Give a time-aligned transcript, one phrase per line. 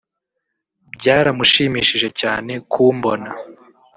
[0.95, 3.29] Byaramushimishije cyane kumbona